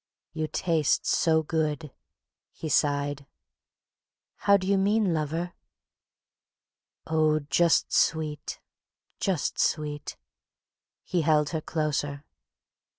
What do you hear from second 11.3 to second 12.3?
her closer.